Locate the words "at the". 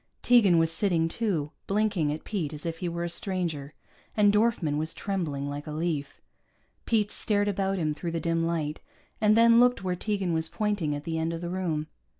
10.95-11.19